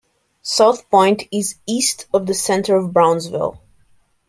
South 0.41 0.89
Point 0.89 1.27
is 1.31 1.59
east 1.67 2.07
of 2.11 2.25
the 2.25 2.33
center 2.33 2.75
of 2.75 2.91
Brownsville. 2.91 3.61